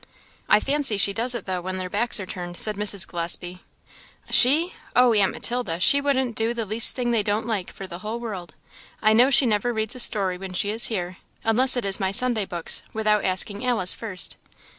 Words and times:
"I 0.49 0.59
fancy 0.59 0.97
she 0.97 1.13
does 1.13 1.35
it, 1.35 1.45
though, 1.45 1.61
when 1.61 1.77
their 1.77 1.87
backs 1.87 2.19
are 2.19 2.25
turned," 2.25 2.57
said 2.57 2.75
Mrs. 2.75 3.05
Gillespie. 3.07 3.61
"She! 4.31 4.73
oh, 4.95 5.13
aunt 5.13 5.31
Matilda! 5.31 5.79
she 5.79 6.01
wouldn't 6.01 6.35
do 6.35 6.55
the 6.55 6.65
least 6.65 6.95
thing 6.95 7.11
they 7.11 7.21
don't 7.21 7.45
like 7.45 7.71
for 7.71 7.85
the 7.85 7.99
whole 7.99 8.19
world. 8.19 8.55
I 8.99 9.13
know 9.13 9.29
she 9.29 9.45
never 9.45 9.71
reads 9.71 9.93
a 9.95 9.99
story 9.99 10.39
when 10.39 10.53
she 10.53 10.71
is 10.71 10.87
here, 10.87 11.17
unless 11.43 11.77
it 11.77 11.85
is 11.85 11.99
my 11.99 12.09
Sunday 12.09 12.45
books, 12.45 12.81
without 12.93 13.23
asking 13.23 13.63
Alice 13.63 13.93
first." 13.93 14.37